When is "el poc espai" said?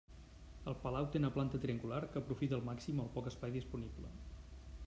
3.05-3.55